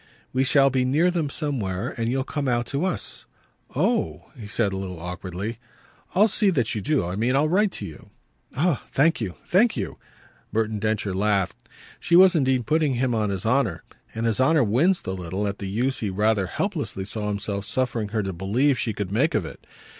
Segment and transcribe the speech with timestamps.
[0.33, 3.27] "We shall be near them somewhere, and you'll come out to us."
[3.75, 5.59] "Oh!" he said a little awkwardly.
[6.15, 7.05] "I'll see that you do.
[7.05, 8.09] I mean I'll write to you."
[8.57, 9.99] "Ah thank you, thank you!"
[10.51, 11.69] Merton Densher laughed.
[11.99, 13.83] She was indeed putting him on his honour,
[14.15, 18.07] and his honour winced a little at the use he rather helplessly saw himself suffering
[18.07, 19.67] her to believe she could make of it.